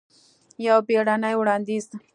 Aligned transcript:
یو 0.65 0.77
بیړنې 0.87 1.33
وړاندیز! 1.39 1.85